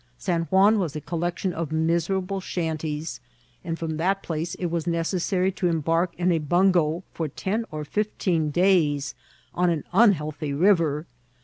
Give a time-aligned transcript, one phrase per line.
[0.17, 3.19] San Juan was a collection of miserable shanties,
[3.63, 7.85] and from that place it was necessary to embark in a bungo for ten or
[7.85, 9.13] fifteen days
[9.53, 11.05] on an unhealthy river.